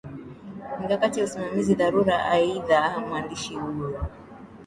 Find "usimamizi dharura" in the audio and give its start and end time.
1.25-2.25